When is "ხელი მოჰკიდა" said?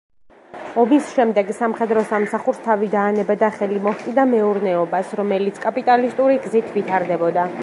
3.59-4.27